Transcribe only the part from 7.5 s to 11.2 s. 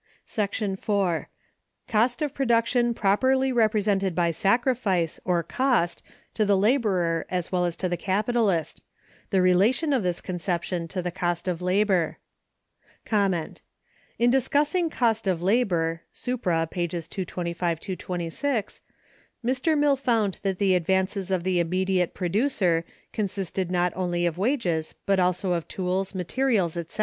well as to the Capitalist; the relation of this conception to the